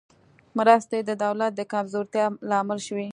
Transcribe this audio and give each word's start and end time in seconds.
مرستې 0.57 0.97
د 1.03 1.11
دولت 1.23 1.51
د 1.55 1.61
کمزورتیا 1.73 2.25
لامل 2.49 2.79
شوې. 2.87 3.07